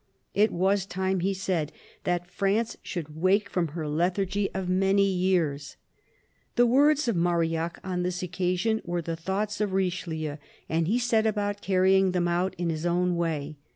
It 0.33 0.51
was 0.51 0.87
time, 0.87 1.19
he 1.19 1.31
said, 1.31 1.71
that 2.05 2.25
France 2.31 2.75
should 2.81 3.15
wake 3.21 3.47
from 3.47 3.67
her 3.77 3.87
lethargy 3.87 4.49
of 4.51 4.67
many 4.67 5.03
years. 5.05 5.77
THE 6.55 6.63
CARDINAL 6.63 6.63
i6i 6.63 6.63
The 6.63 6.65
words 6.83 7.07
of 7.07 7.15
Marillac 7.17 7.79
on 7.83 8.01
this 8.01 8.23
occasion 8.23 8.81
were 8.83 9.03
the 9.03 9.15
thoughts 9.15 9.61
of 9.61 9.73
Richelieu, 9.73 10.37
and 10.67 10.87
he 10.87 10.97
set 10.97 11.27
about 11.27 11.61
carrying 11.61 12.13
them 12.13 12.27
out 12.27 12.55
in 12.57 12.71
his 12.71 12.87
own 12.87 13.15
way. 13.15 13.57